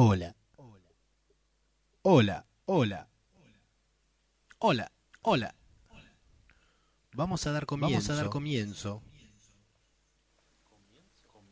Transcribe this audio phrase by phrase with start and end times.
[0.00, 0.36] Hola.
[2.02, 3.08] Hola, hola.
[4.60, 5.54] Hola, hola.
[7.14, 7.94] Vamos a dar comienzo.
[7.94, 9.02] Vamos a dar comienzo.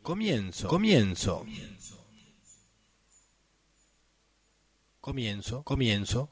[0.02, 1.44] Comienzo, comienzo.
[5.00, 6.30] Comienzo, comienzo.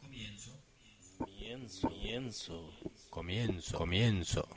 [1.18, 2.70] Comienzo, comienzo.
[3.10, 4.48] Comienzo, comienzo.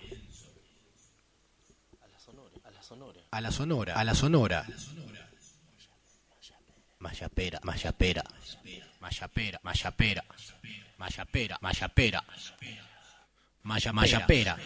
[2.02, 3.21] A la sonora, a la sonora.
[3.32, 4.68] A la sonora, a la sonora.
[7.08, 8.23] Mayapera, mayapera.
[9.02, 10.22] Mayapera, mayapera.
[11.00, 12.22] Mayapera, mayapera.
[13.64, 14.58] Maya, mayapera.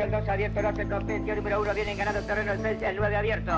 [0.00, 3.16] el 2 abierto, lo hace competencia número 1, vienen ganando terreno el 6, el 9
[3.16, 3.52] abierto.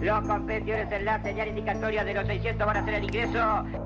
[0.00, 3.85] Los competidores en la señal indicatoria de los 600 van a hacer el ingreso.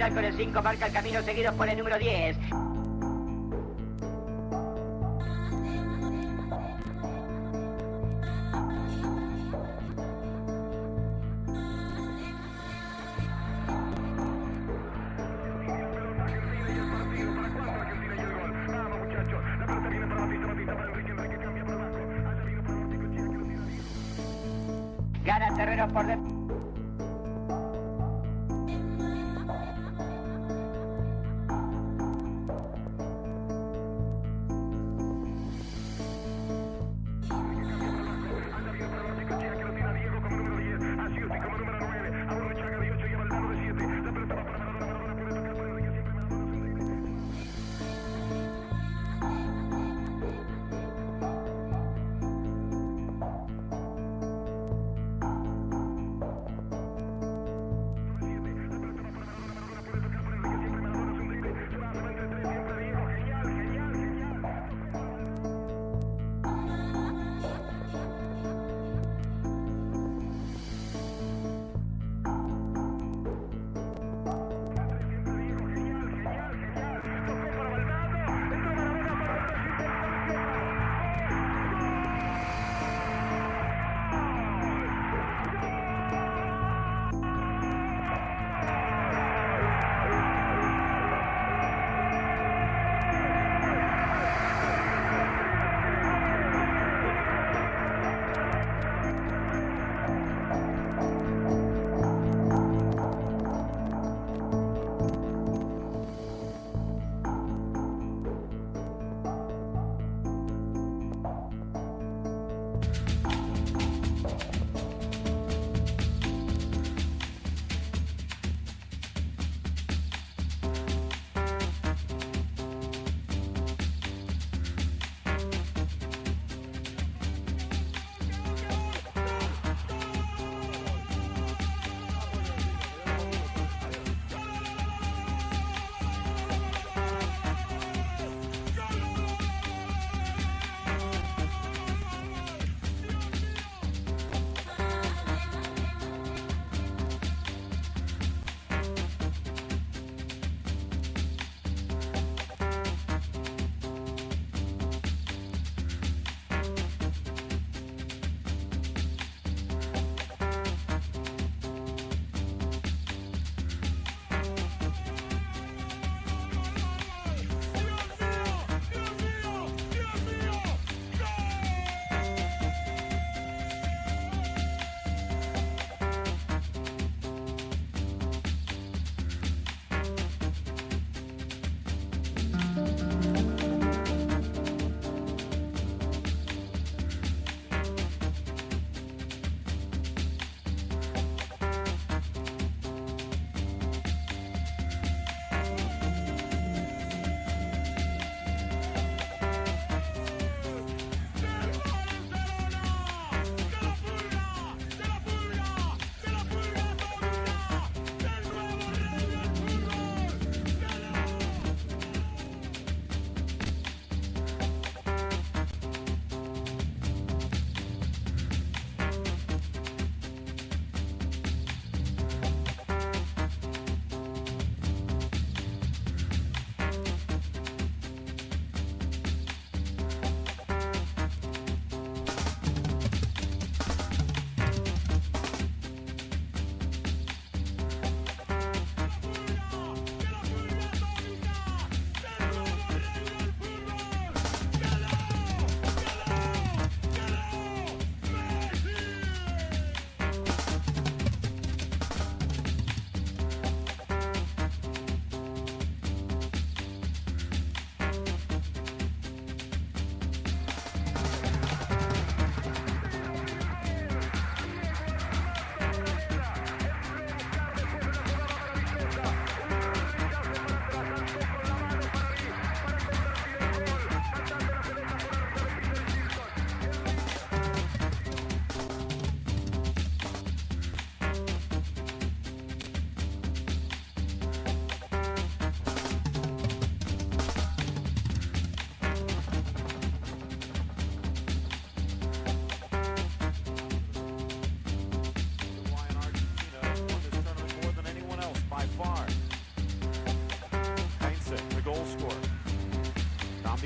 [0.00, 2.59] Final con el 5 marca el camino seguido por el número 10.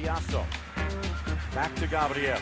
[0.04, 2.38] Back to Gabriel.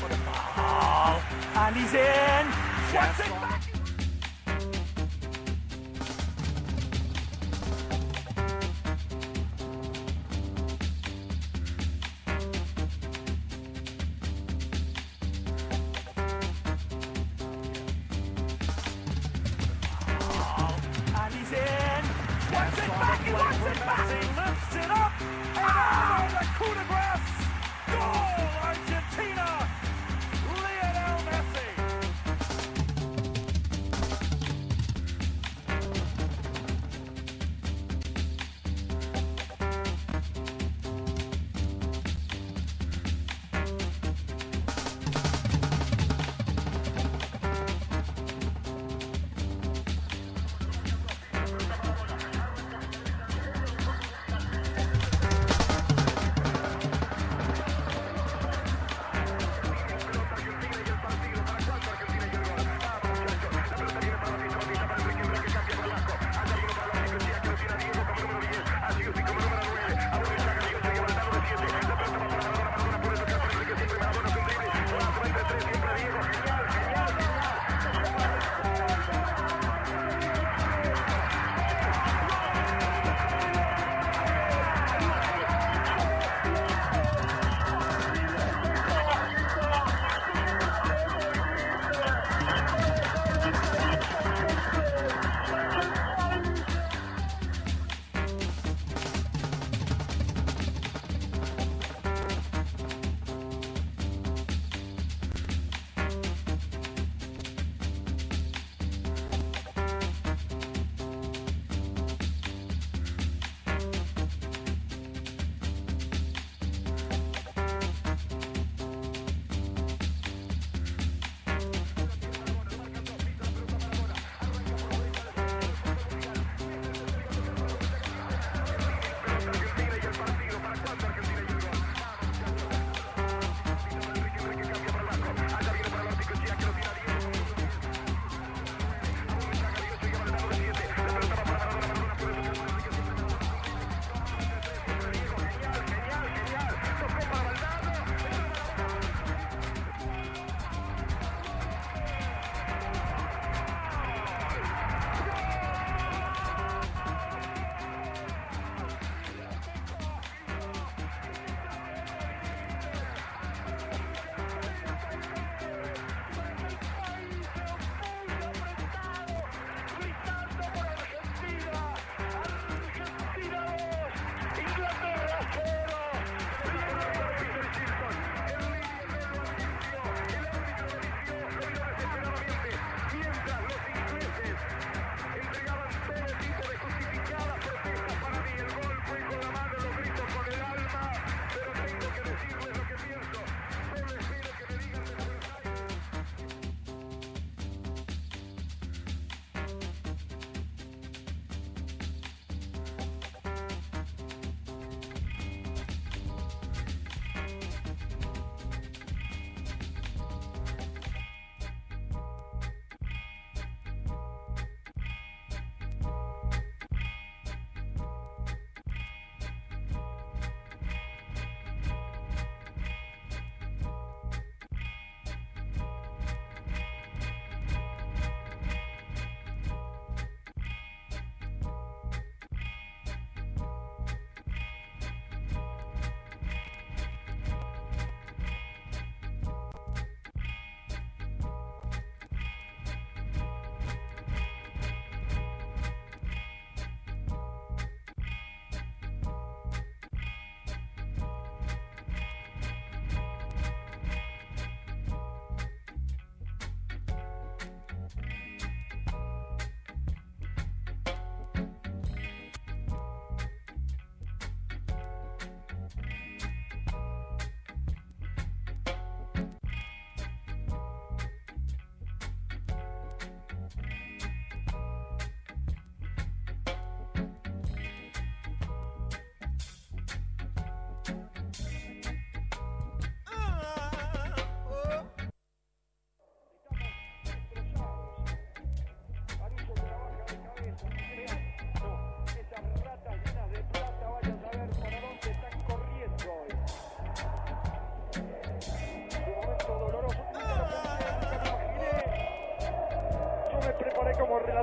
[0.00, 1.20] What a ball.
[1.54, 2.46] And he's in.
[2.92, 3.43] What's it?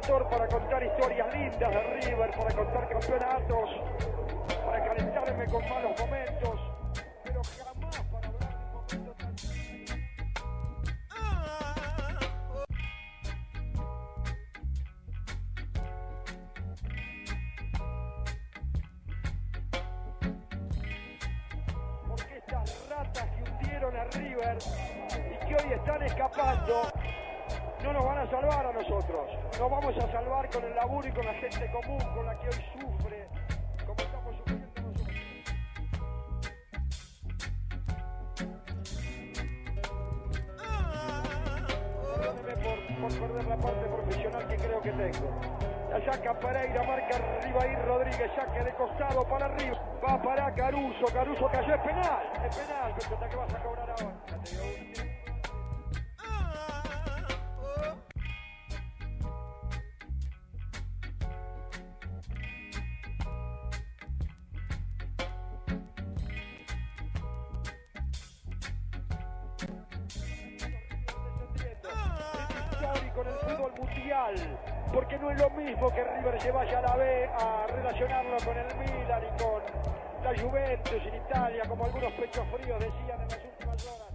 [0.07, 3.69] para contar historias lindas de River, para contar campeonatos,
[4.65, 6.30] para calentarme con malos momentos.
[83.21, 84.11] En las últimas horas,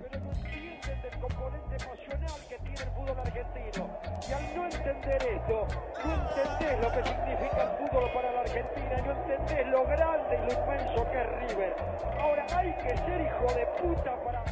[0.00, 3.90] pero no entiendes del componente emocional que tiene el fútbol argentino.
[4.28, 5.66] Y al no entender esto,
[6.04, 10.52] no entendés lo que significa el fútbol para la Argentina, no entendés lo grande y
[10.52, 11.74] lo inmenso que es River.
[12.18, 14.49] Ahora, hay que ser hijo de puta para.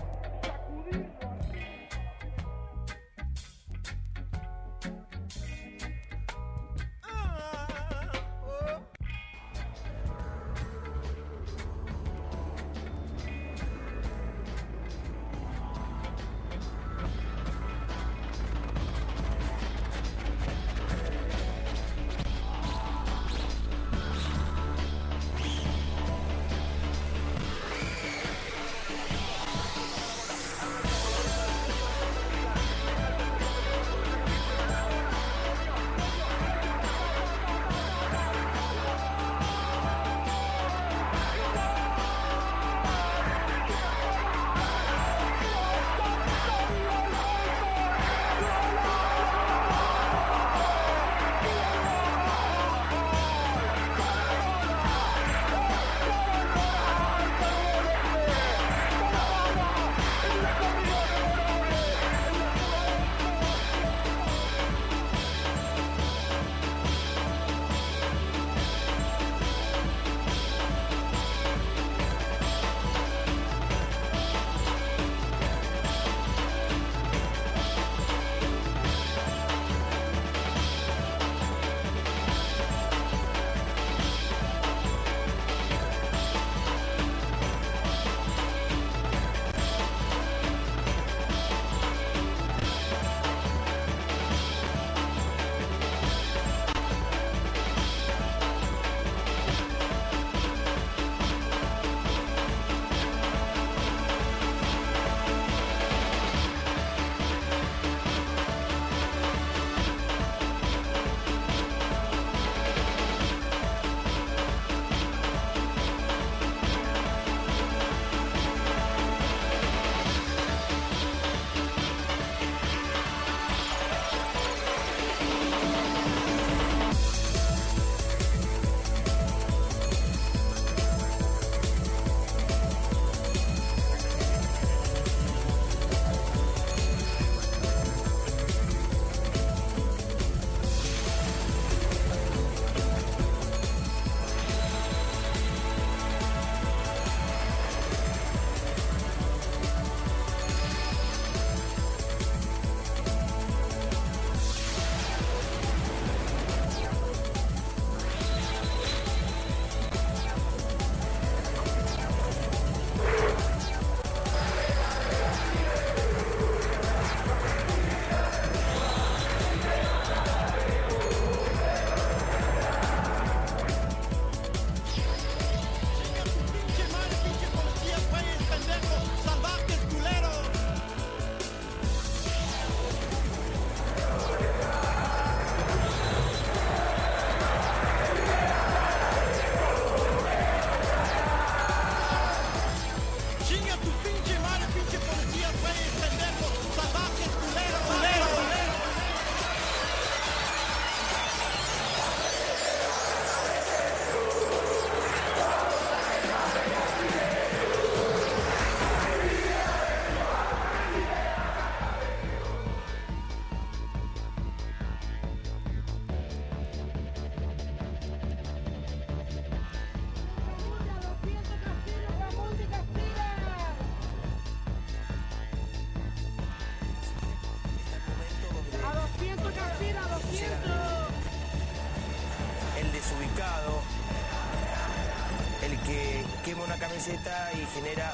[237.11, 238.13] y genera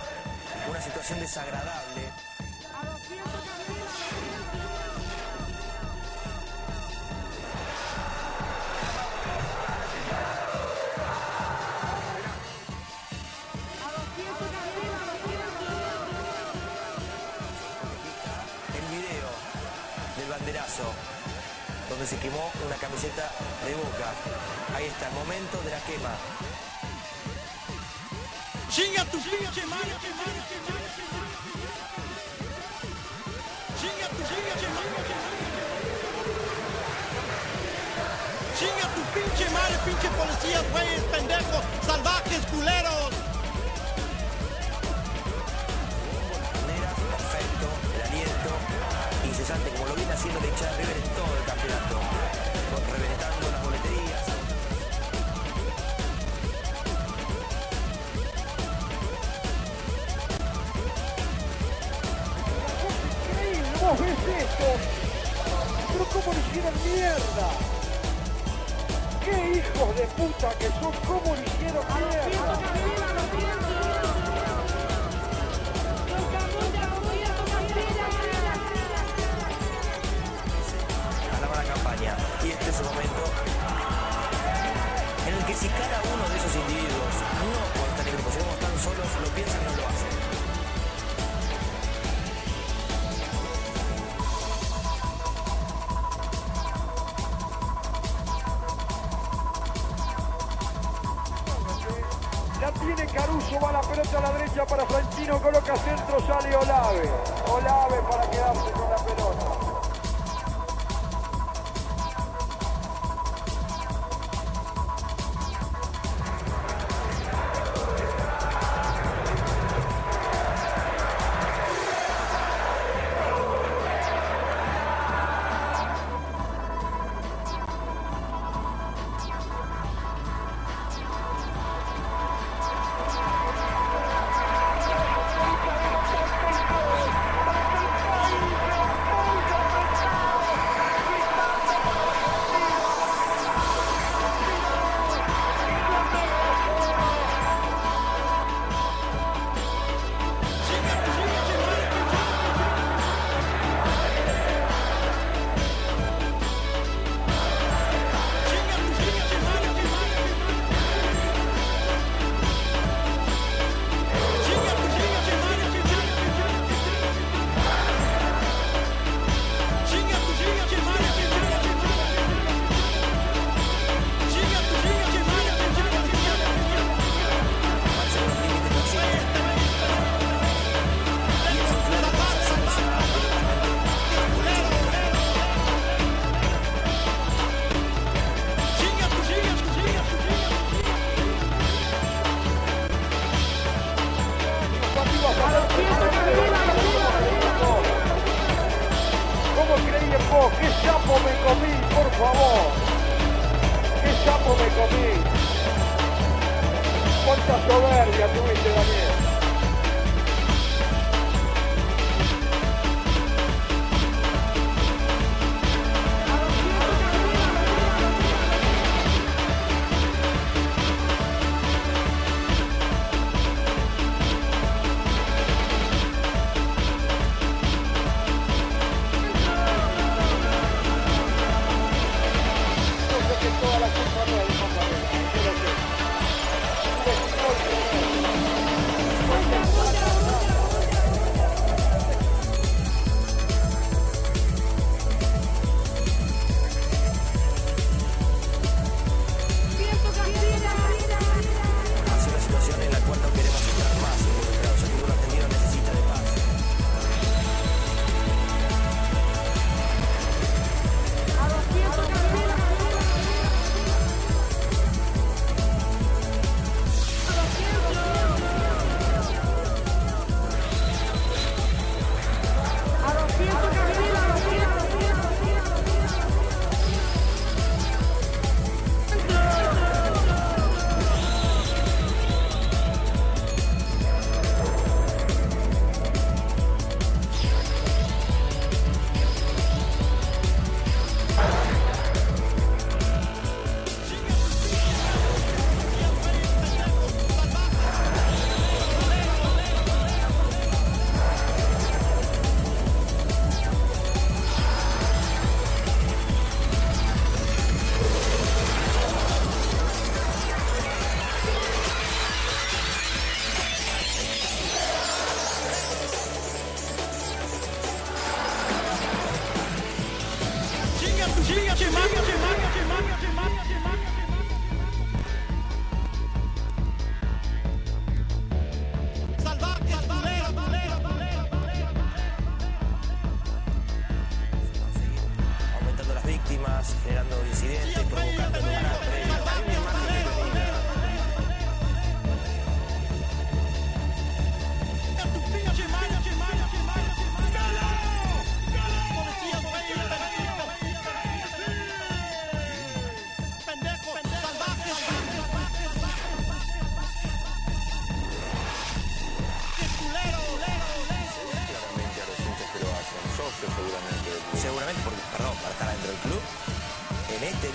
[0.70, 2.02] una situación desagradable.
[18.74, 19.28] El video
[20.18, 20.84] del banderazo
[21.90, 23.28] donde se quemó una camiseta
[23.66, 24.12] de boca.
[24.76, 26.53] Ahí está el momento de la quema.
[28.74, 29.94] Tinha tu pinche madre.
[33.78, 34.96] Chinga tu pinche madre.
[38.58, 42.83] Chinga tu pinche madre, pinche policías, güeyes, pendejos, salvajes, culeros.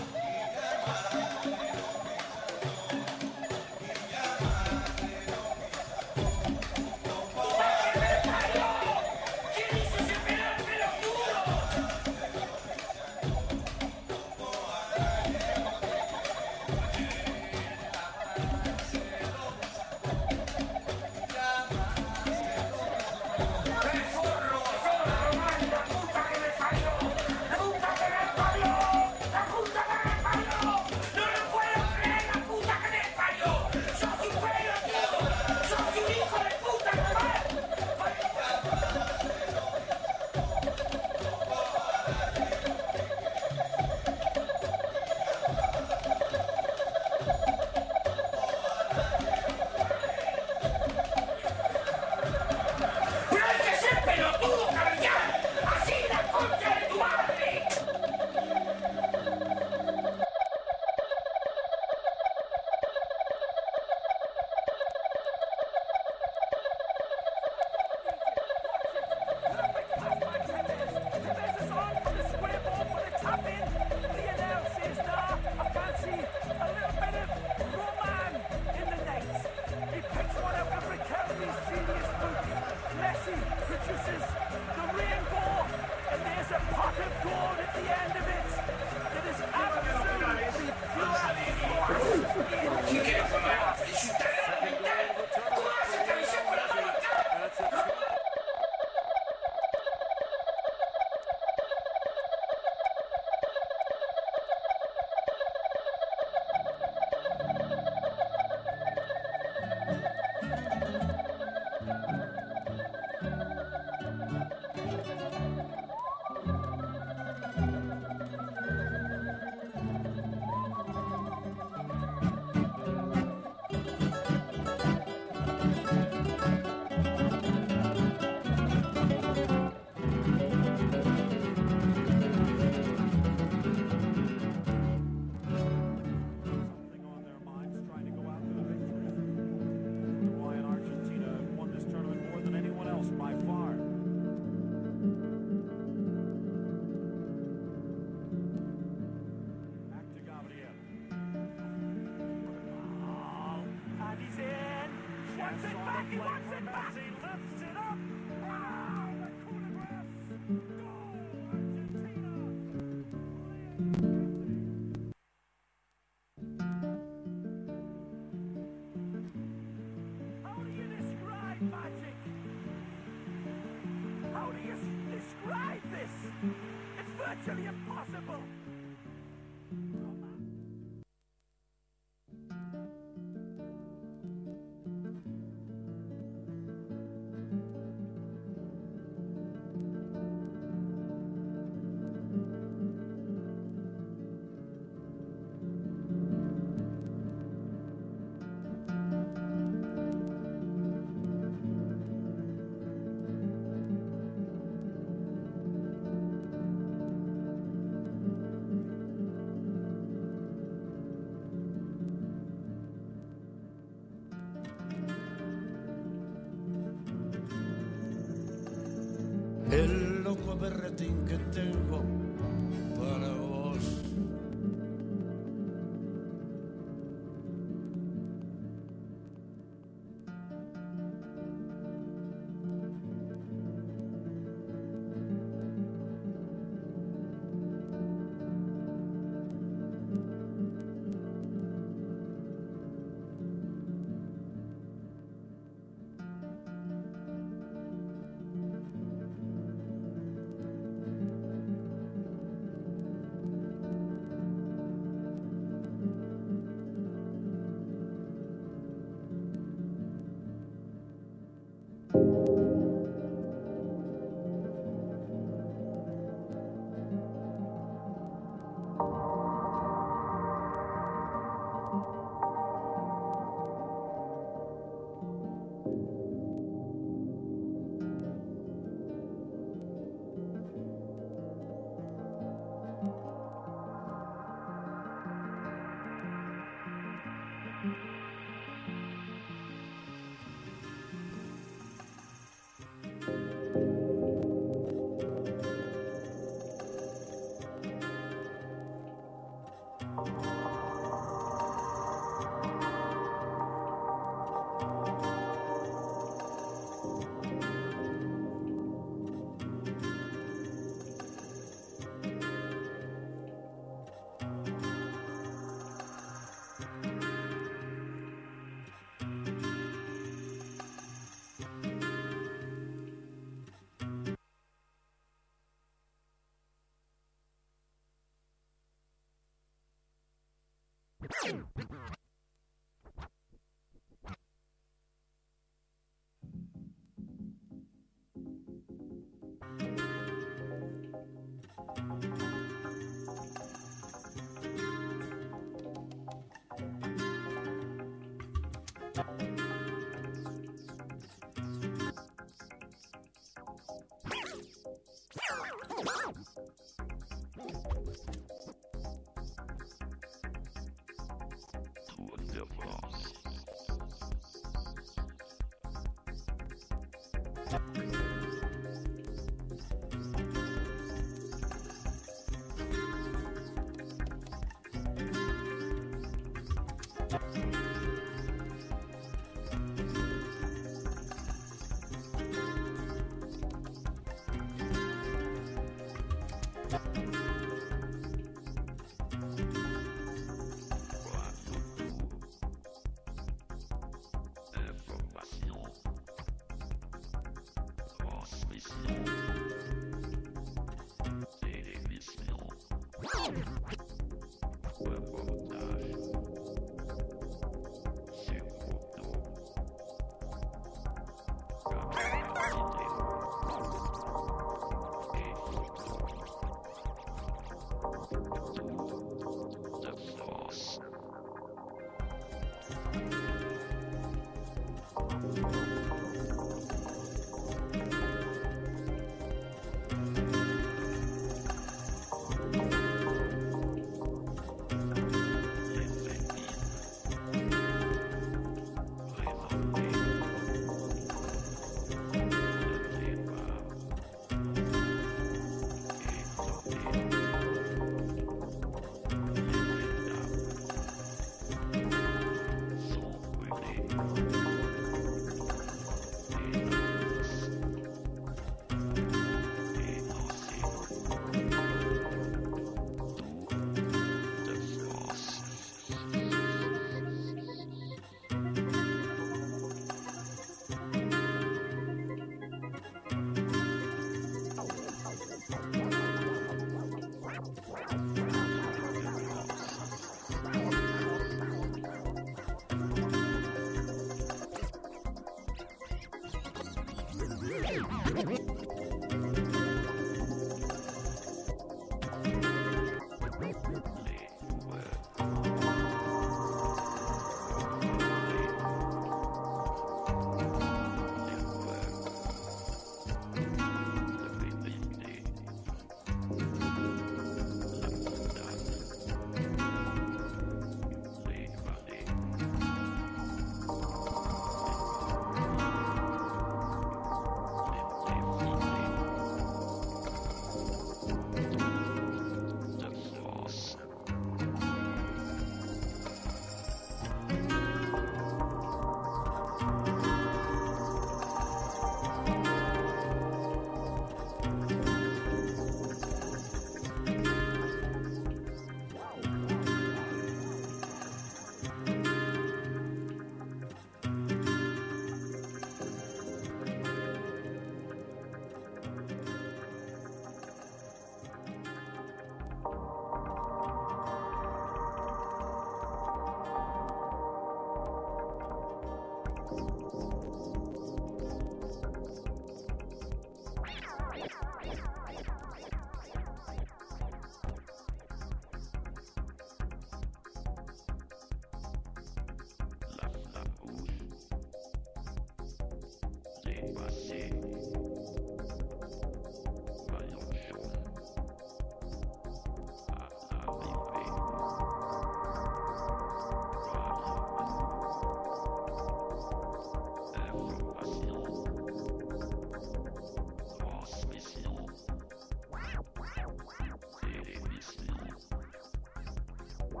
[599.94, 600.00] The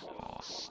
[0.00, 0.70] Force.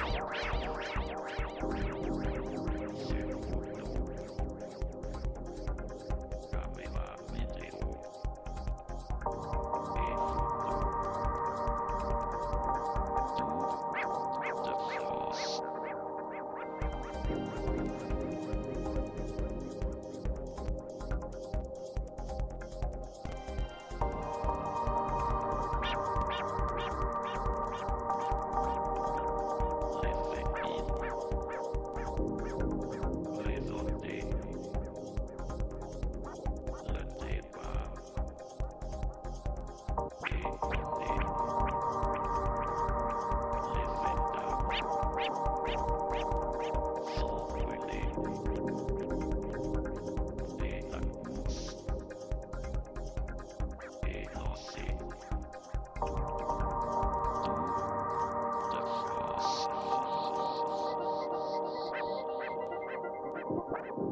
[63.71, 64.11] Hola,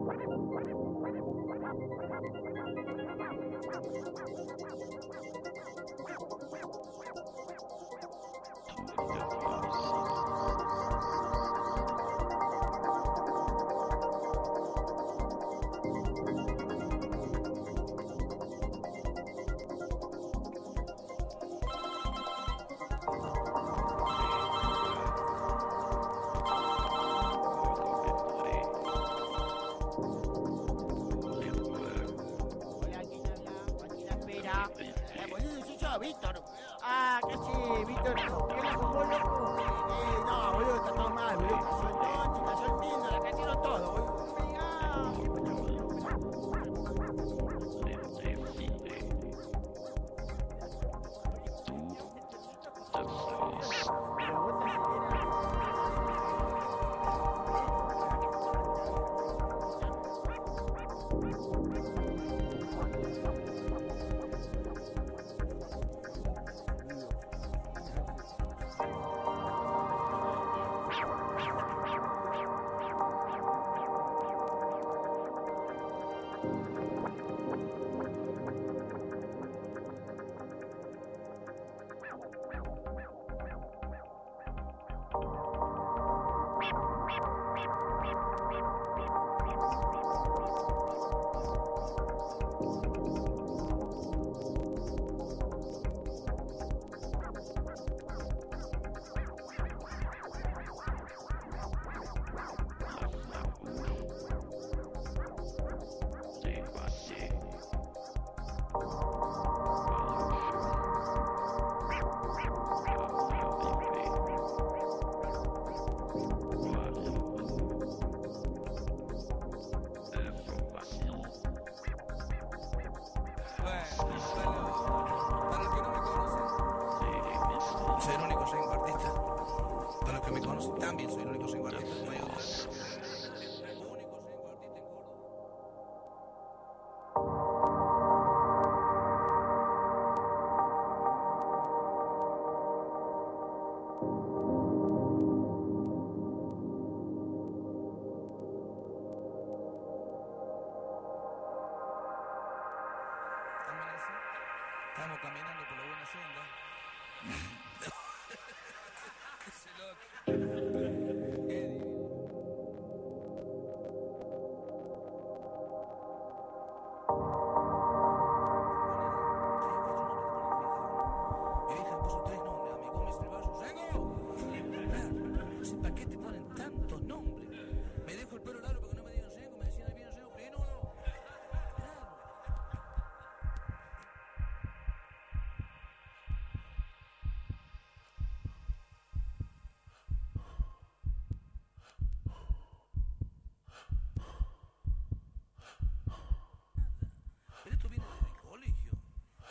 [36.00, 36.41] Víctor.
[36.82, 38.39] Ah, ¿qué sí, Víctor?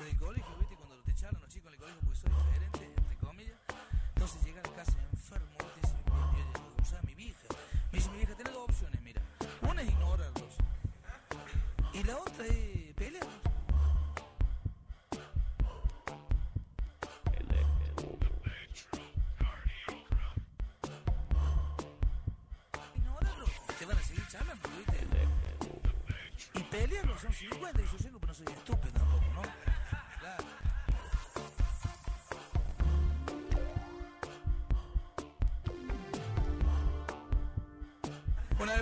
[0.05, 0.77] del colegio, ¿viste?
[0.77, 3.57] Cuando te charlan los chicos en el colegio porque soy diferente, entre comillas.
[4.15, 5.97] Entonces llegas a casa enfermo, ¿viste?
[6.81, 7.47] O sea, mi vieja.
[7.91, 9.23] Me dice mi vieja, tenés dos opciones, mira.
[9.63, 10.57] Una es ignorarlos.
[11.95, 12.78] Y la otra es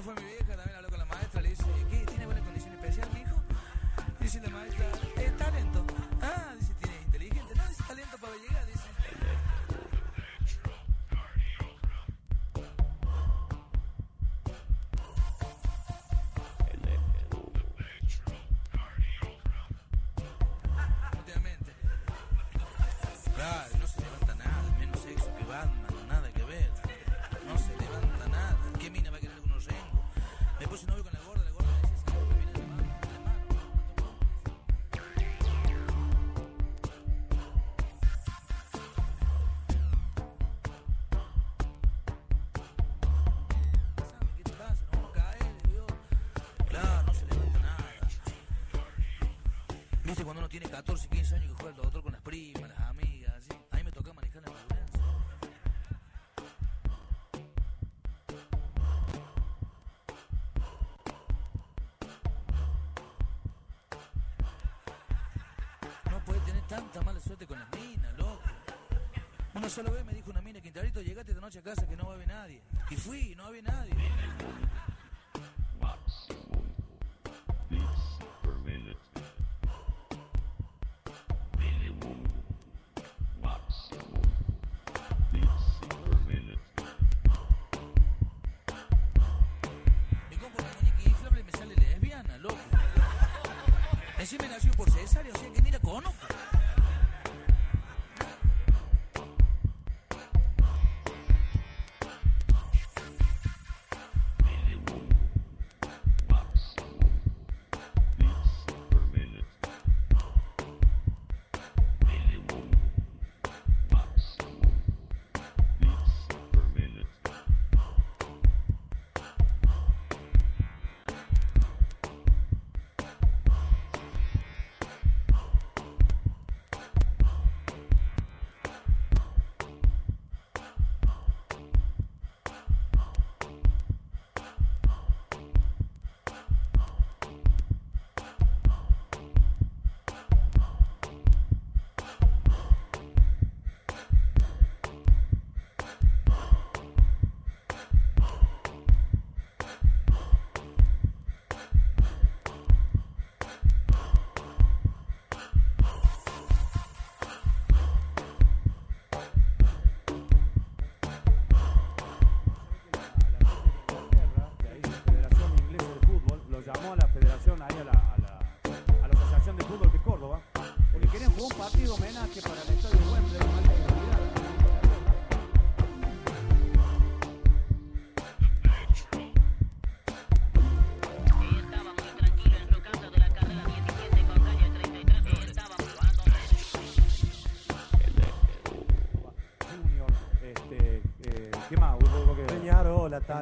[0.07, 0.36] for me.
[50.59, 53.61] tiene 14, 15 años que juega el doctor con las primas, las amigas, así.
[53.73, 55.01] A mí me toca manejar la ambulancia.
[66.11, 68.41] No puede tener tanta mala suerte con las minas, loco.
[69.53, 72.07] Una sola vez me dijo una mina, Quintarito, llegaste esta noche a casa que no
[72.07, 72.63] va a haber nadie.
[72.89, 73.93] Y fui, no había nadie.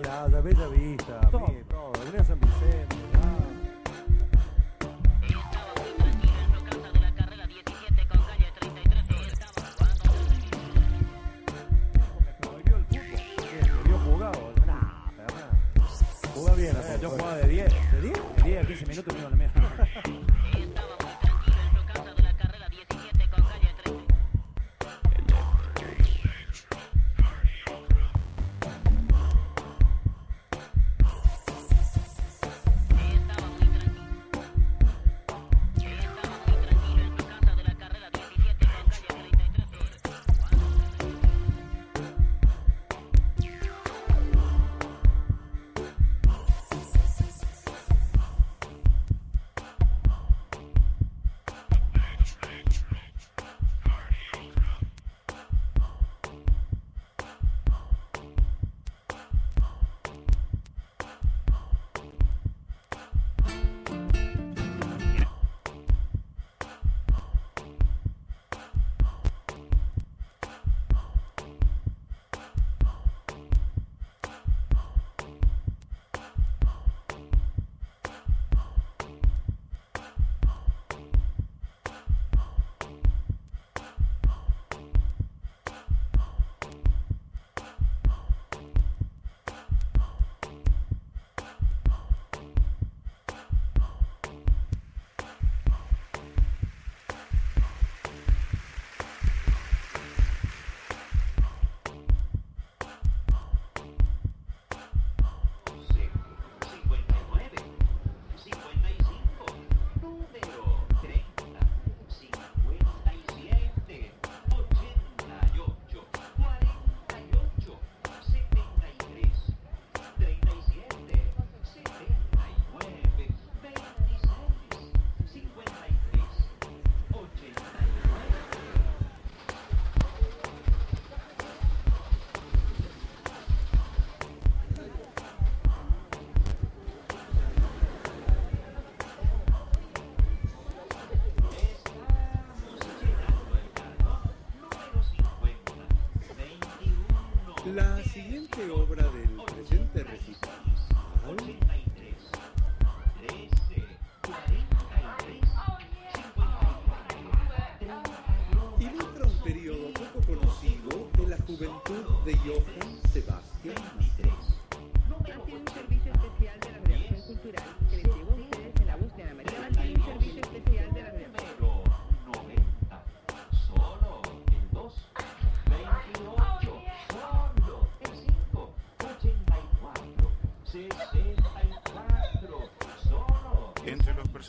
[0.01, 1.19] la, la, la bella vita.
[1.31, 1.54] Toma.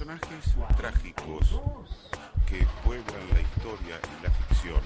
[0.06, 1.62] personajes trágicos
[2.48, 4.82] que pueblan la historia y la ficción.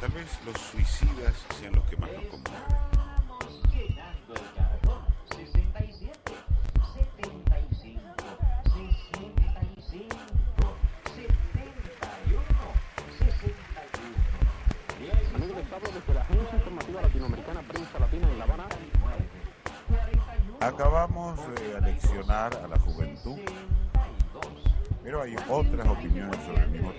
[0.00, 1.75] Tal vez los suicidas sean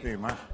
[0.07, 0.46] very much.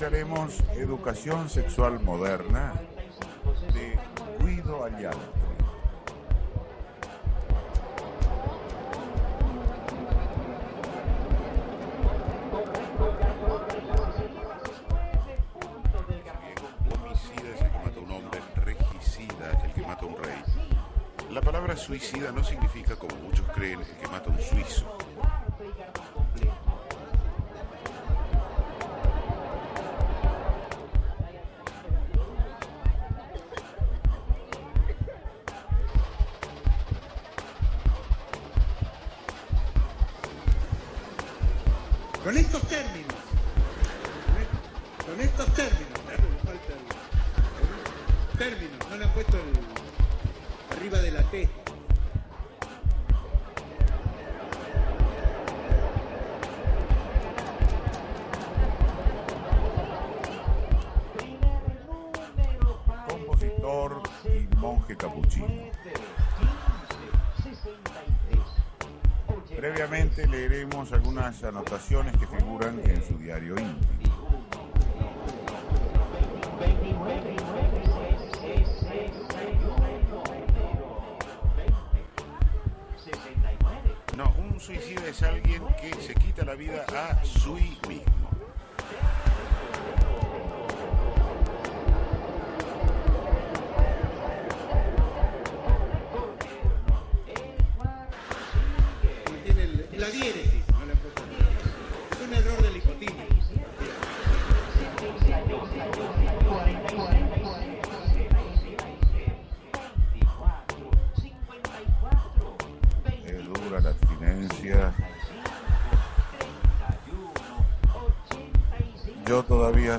[0.00, 2.72] escucharemos Educación Sexual Moderna
[3.74, 3.98] de
[4.42, 5.39] Guido Ayala.
[70.92, 72.26] algunas anotaciones que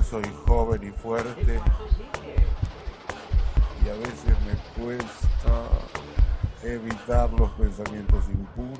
[0.00, 1.60] soy joven y fuerte.
[3.84, 5.68] Y a veces me cuesta
[6.62, 8.71] evitar los pensamientos impuros.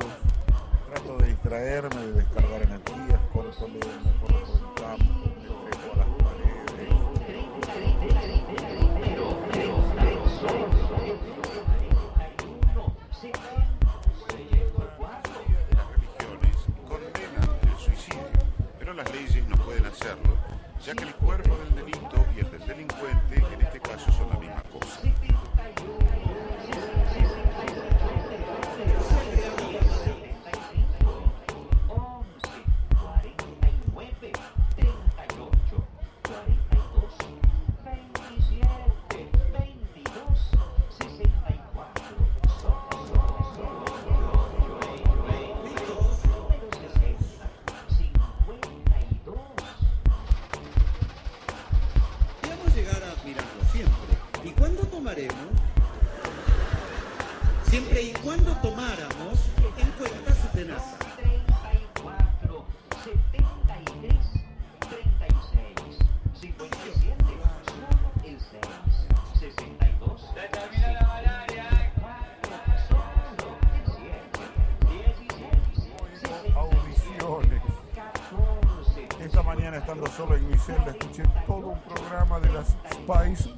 [81.47, 82.77] todo un programa de las
[83.07, 83.57] países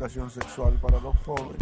[0.00, 1.60] educación sexual para los jóvenes.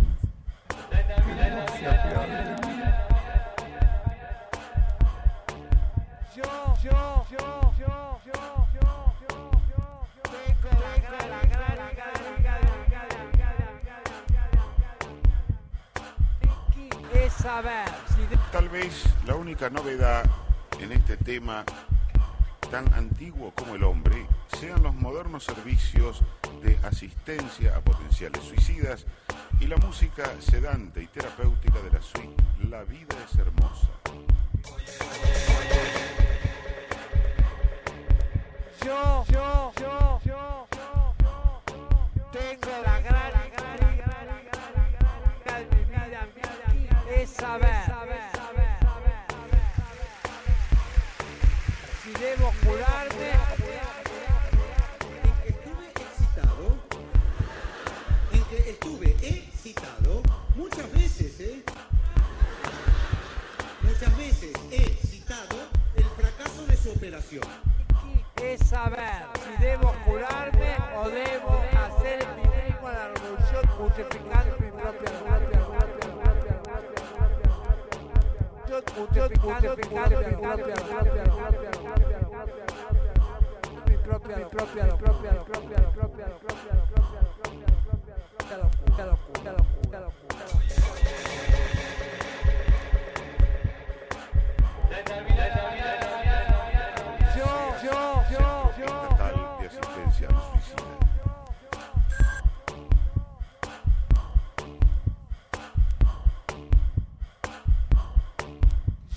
[18.53, 20.08] Tal vez la única novedad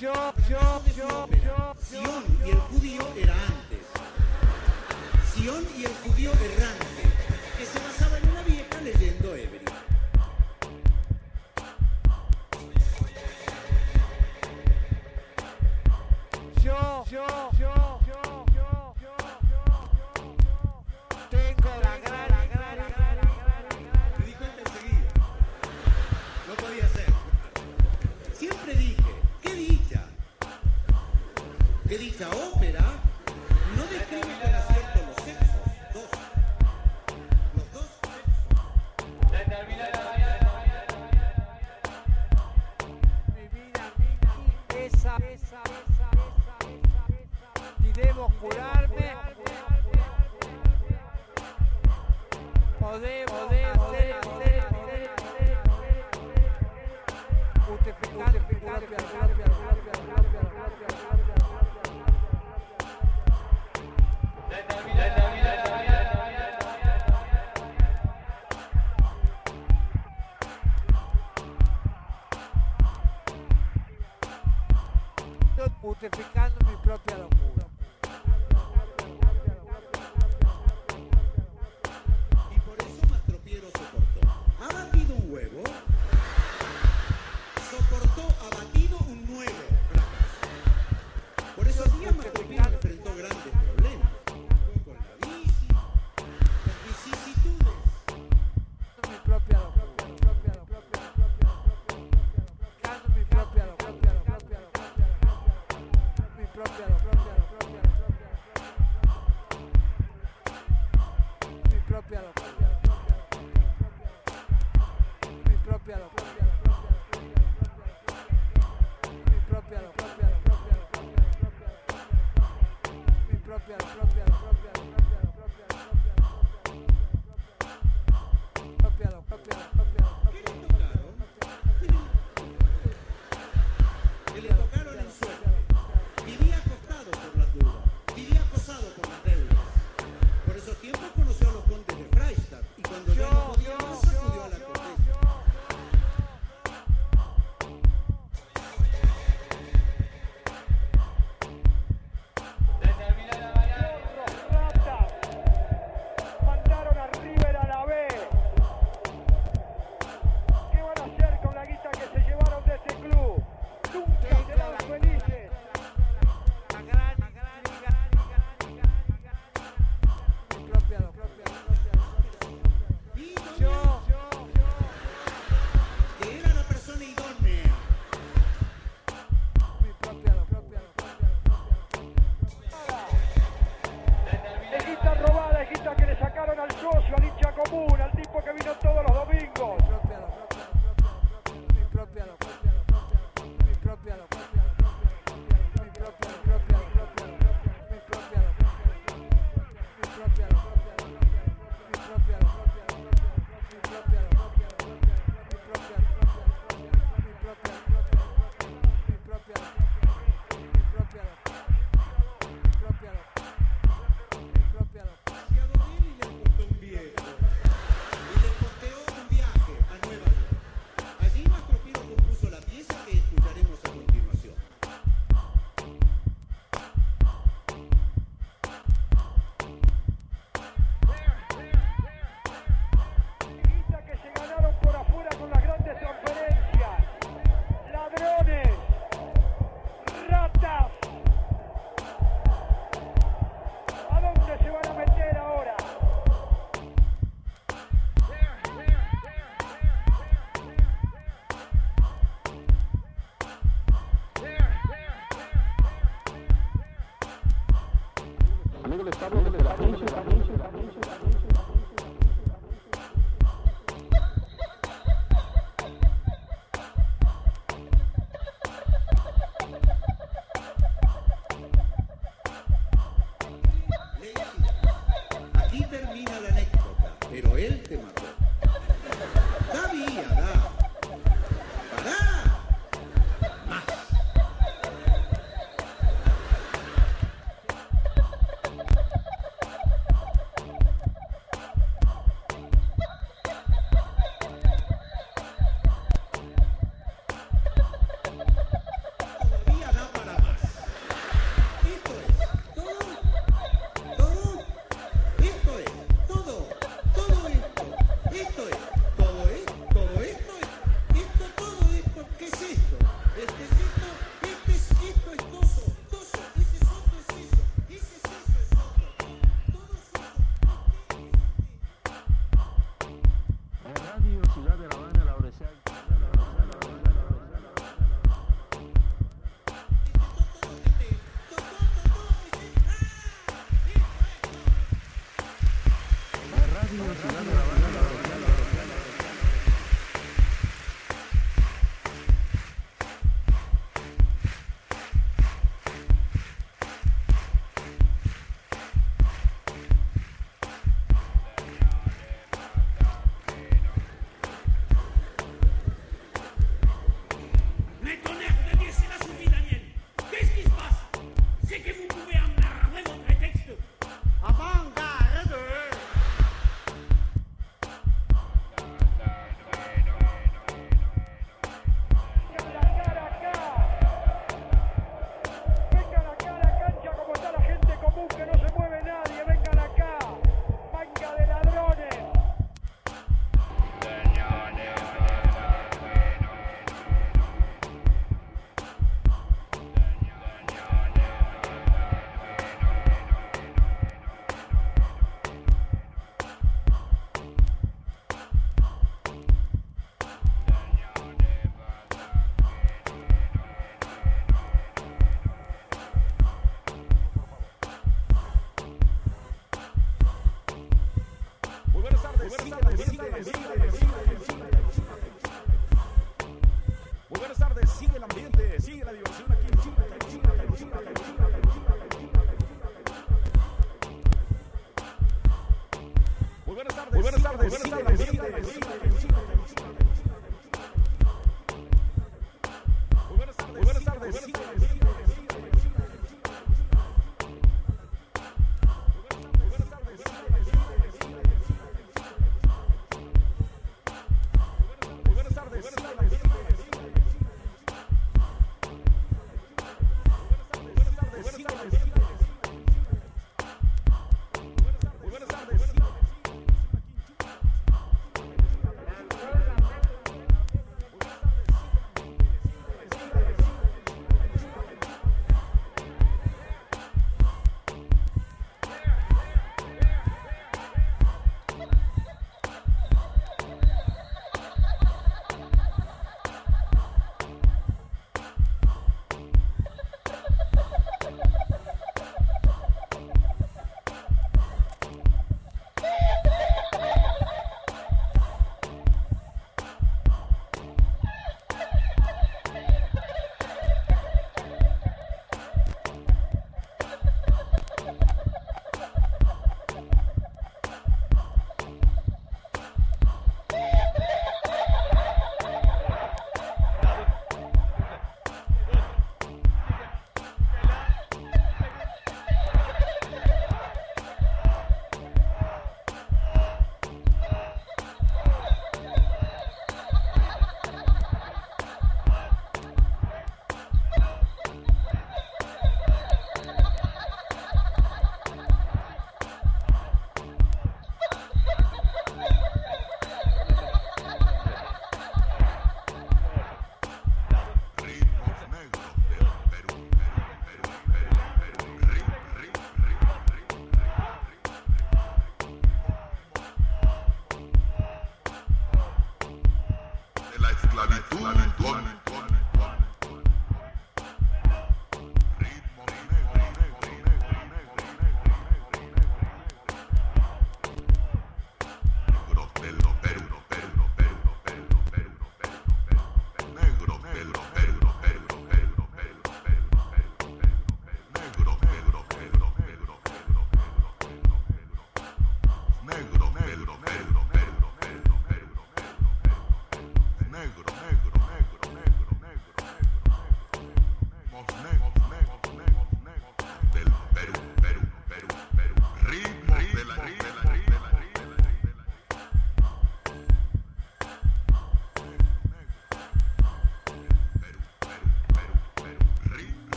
[0.00, 0.12] yo,
[0.48, 3.80] yo, yo, yo, Sion y el judío era antes.
[5.34, 6.57] Sion y el judío era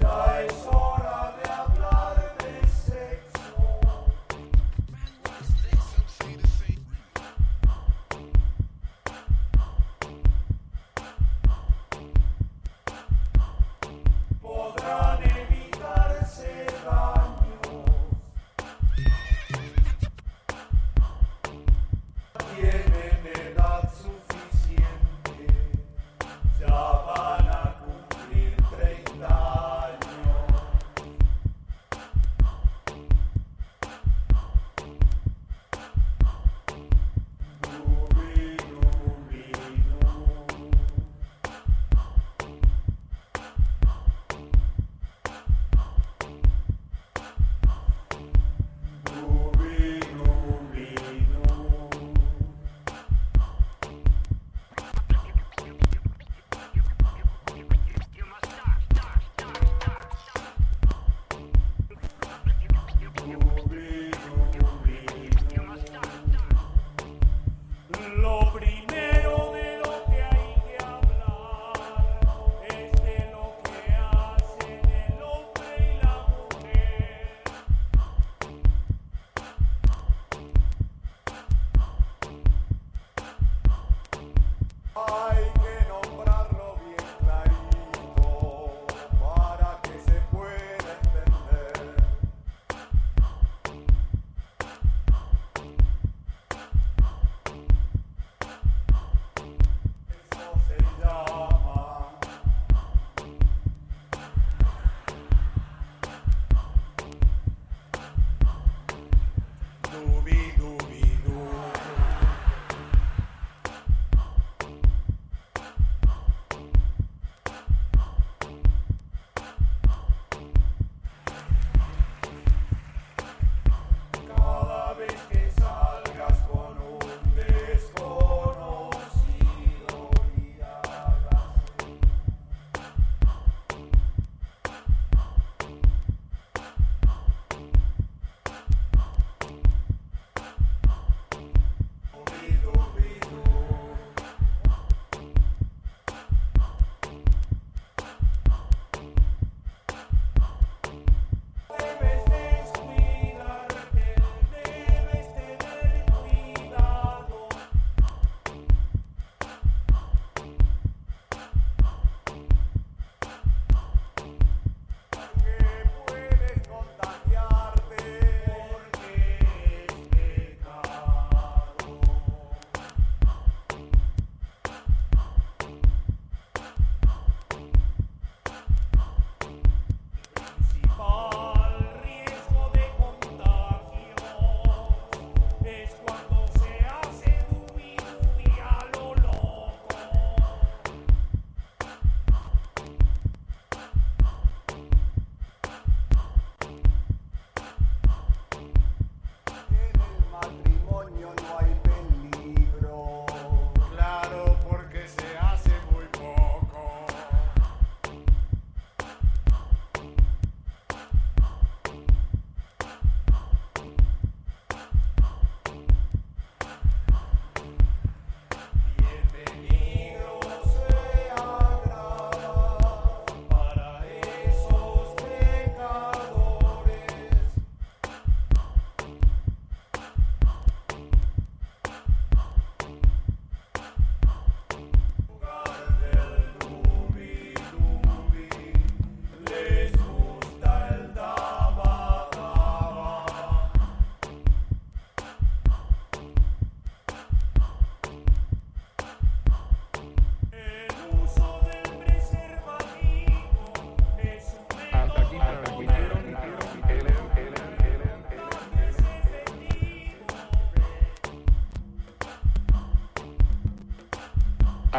[0.00, 0.75] Jai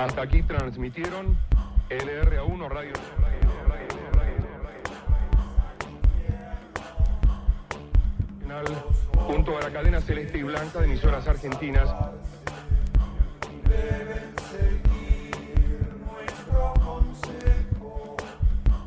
[0.08, 1.38] Hasta aquí transmitieron
[1.90, 2.94] LRA1 Radio.
[9.14, 11.94] junto a la cadena celeste y blanca de emisoras argentinas.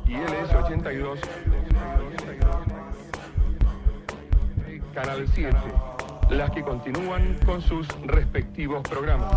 [0.07, 1.19] Y LS82,
[4.95, 5.57] Canal 7,
[6.31, 9.31] las que continúan con sus respectivos programas.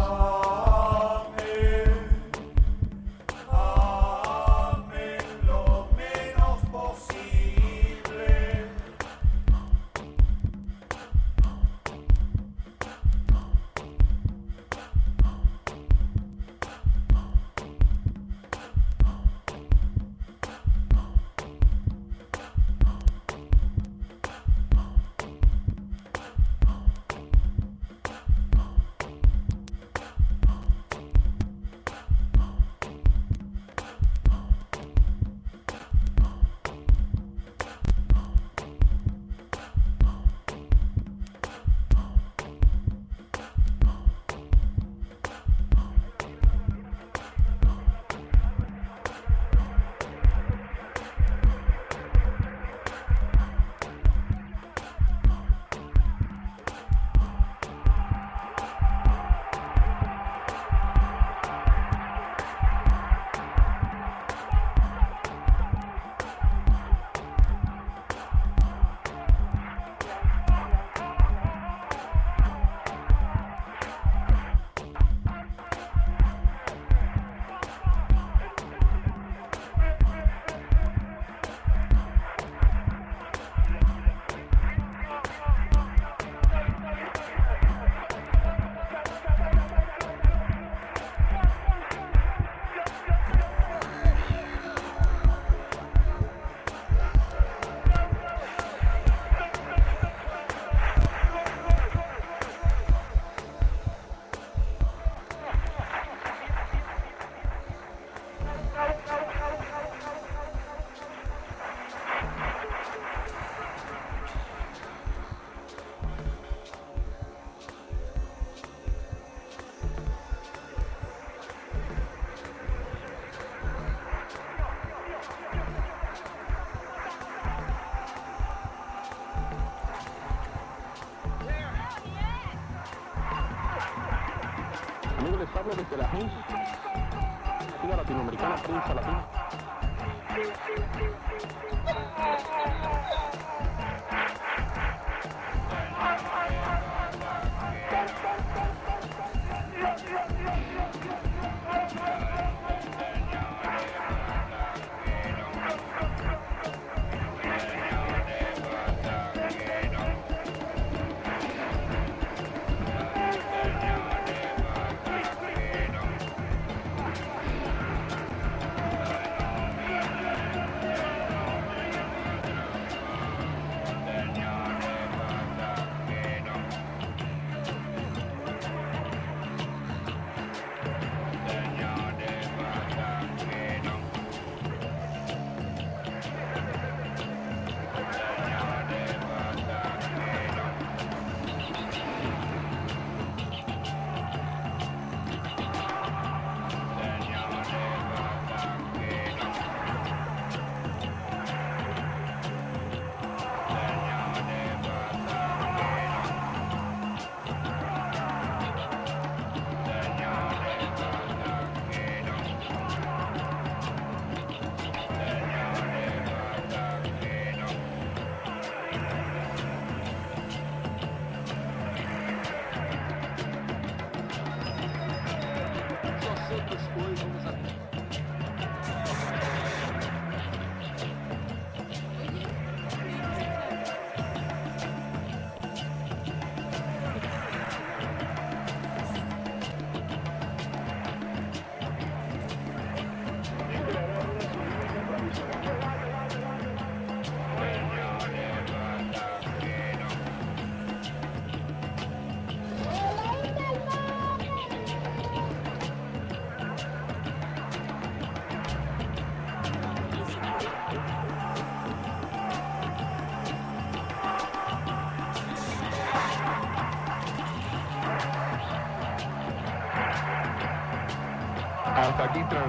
[138.65, 139.14] Prensa Latina.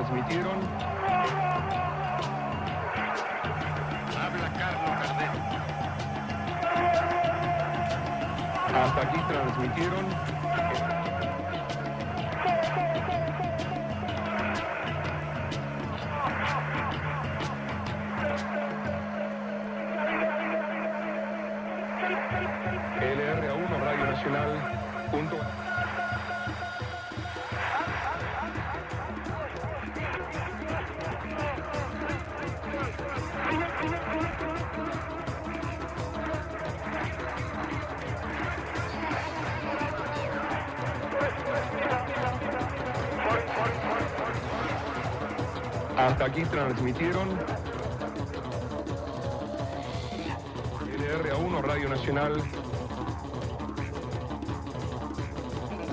[0.05, 0.59] Transmitieron.
[4.21, 5.39] Habla Carlos Cardero.
[8.75, 10.05] Hasta aquí transmitieron.
[22.99, 24.49] LRA1 Radio Nacional.
[25.11, 25.37] Punto.
[45.97, 47.29] Hasta aquí transmitieron
[50.97, 52.41] LRA1 Radio Nacional.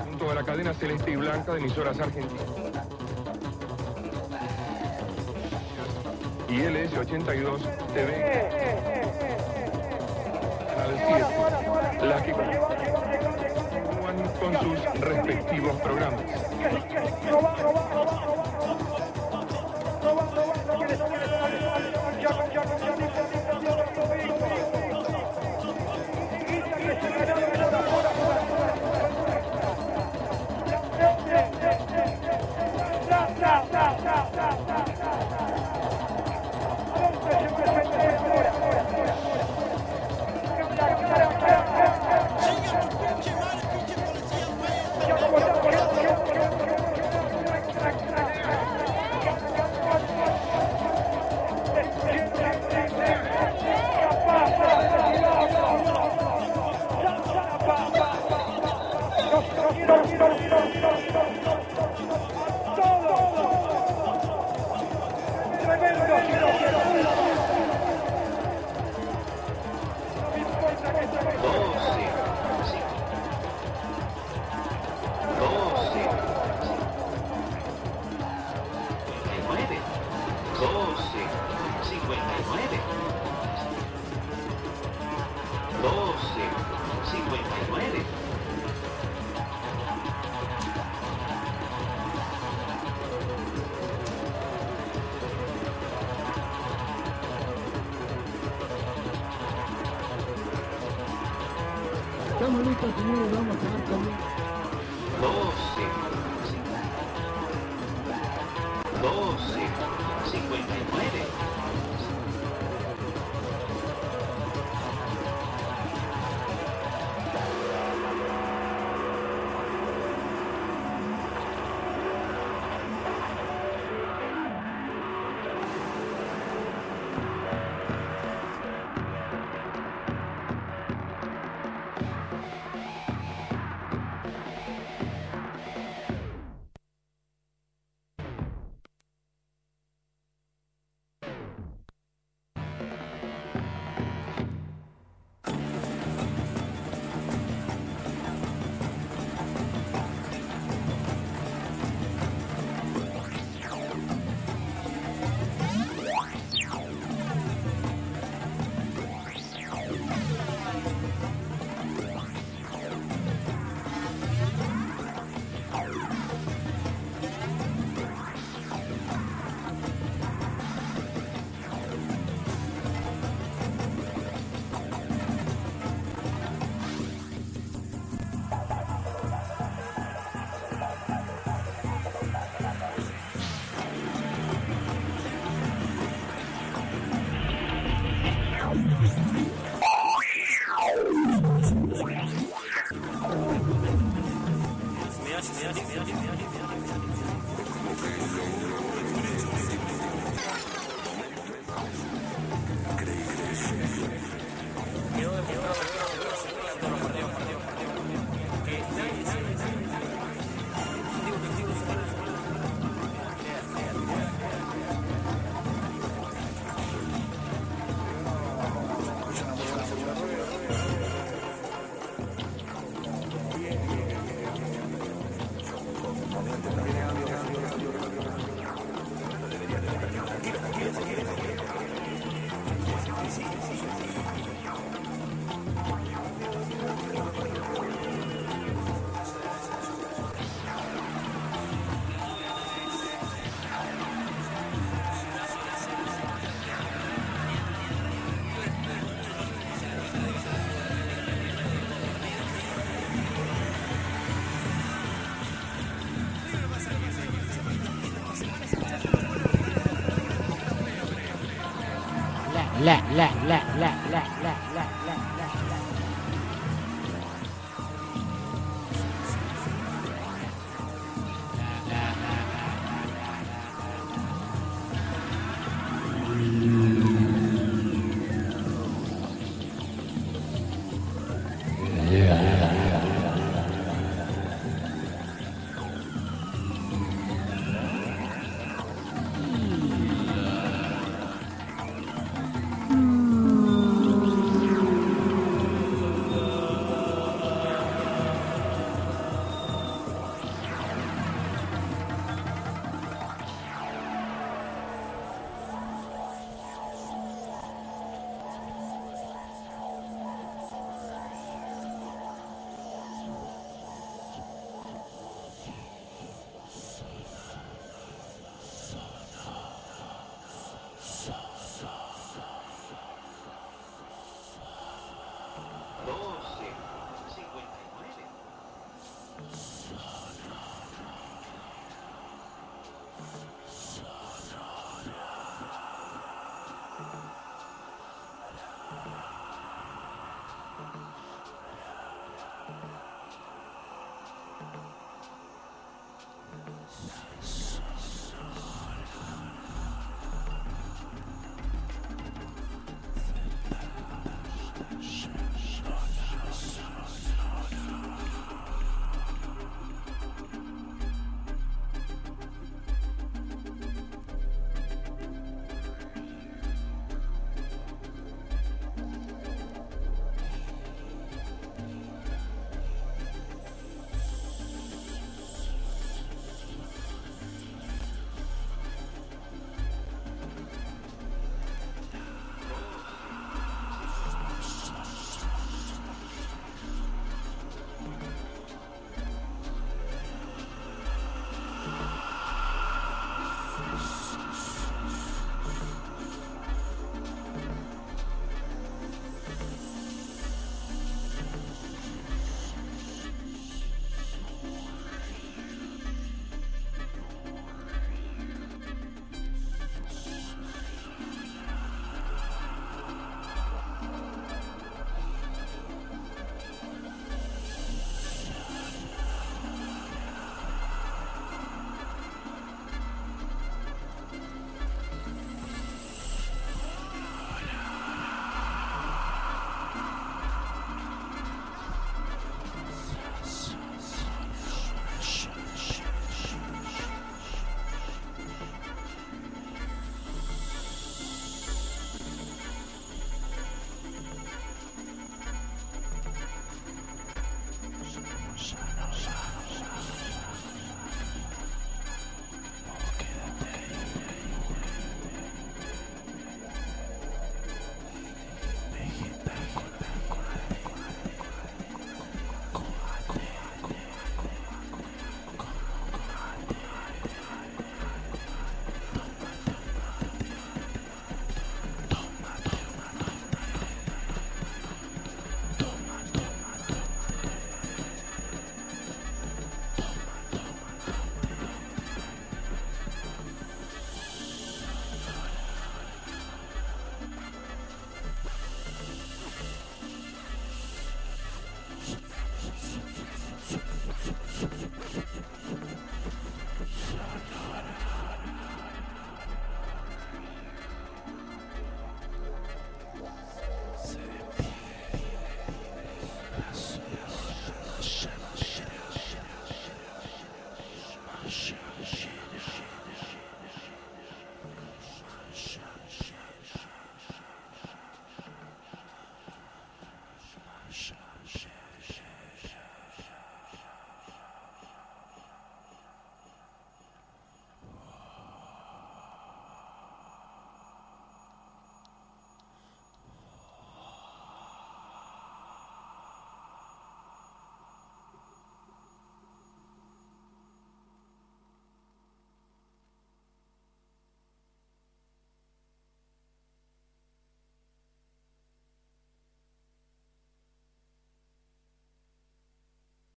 [0.03, 2.43] Junto a la cadena celeste y blanca de emisoras argentinas.
[6.49, 7.59] Y LS82
[7.93, 8.49] TV
[10.67, 12.63] Canal 7 las que continúan
[14.39, 16.21] con sus respectivos programas.